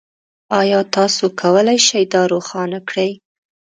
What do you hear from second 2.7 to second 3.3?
کړئ؟